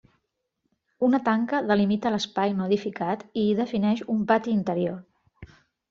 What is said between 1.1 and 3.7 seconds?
tanca delimita l'espai no edificat i hi